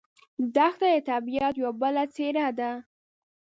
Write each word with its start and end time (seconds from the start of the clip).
دښته 0.55 0.87
د 0.95 1.05
طبیعت 1.09 1.53
یوه 1.61 1.73
بله 1.81 2.03
څېره 2.15 2.47
ده. 2.59 2.71